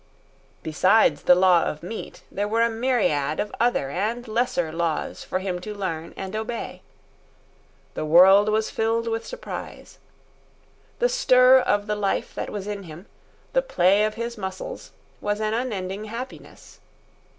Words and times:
Besides 0.63 1.21
the 1.21 1.35
law 1.35 1.63
of 1.63 1.83
meat, 1.83 2.23
there 2.31 2.47
were 2.47 2.63
a 2.63 2.71
myriad 2.71 3.39
other 3.59 3.91
and 3.91 4.27
lesser 4.27 4.71
laws 4.71 5.23
for 5.23 5.37
him 5.37 5.59
to 5.61 5.75
learn 5.75 6.15
and 6.17 6.35
obey. 6.35 6.81
The 7.93 8.03
world 8.03 8.49
was 8.49 8.71
filled 8.71 9.07
with 9.07 9.27
surprise. 9.27 9.99
The 10.97 11.07
stir 11.09 11.59
of 11.59 11.85
the 11.85 11.95
life 11.95 12.33
that 12.33 12.49
was 12.49 12.65
in 12.65 12.81
him, 12.81 13.05
the 13.53 13.61
play 13.61 14.03
of 14.03 14.15
his 14.15 14.39
muscles, 14.39 14.89
was 15.21 15.39
an 15.39 15.53
unending 15.53 16.05
happiness. 16.05 16.79